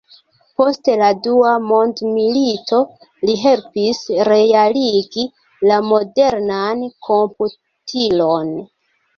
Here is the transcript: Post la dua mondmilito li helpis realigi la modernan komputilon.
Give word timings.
Post 0.59 0.87
la 1.01 1.09
dua 1.27 1.49
mondmilito 1.71 2.79
li 3.29 3.35
helpis 3.41 4.01
realigi 4.31 5.27
la 5.73 5.79
modernan 5.91 6.83
komputilon. 7.11 8.53